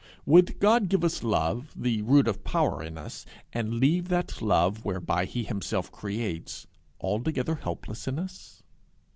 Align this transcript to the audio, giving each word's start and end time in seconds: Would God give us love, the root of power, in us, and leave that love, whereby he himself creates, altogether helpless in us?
Would 0.25 0.59
God 0.59 0.89
give 0.89 1.03
us 1.03 1.21
love, 1.21 1.69
the 1.75 2.01
root 2.01 2.27
of 2.27 2.43
power, 2.43 2.81
in 2.81 2.97
us, 2.97 3.23
and 3.53 3.75
leave 3.75 4.07
that 4.07 4.41
love, 4.41 4.83
whereby 4.83 5.25
he 5.25 5.43
himself 5.43 5.91
creates, 5.91 6.65
altogether 6.99 7.53
helpless 7.53 8.07
in 8.07 8.17
us? 8.17 8.63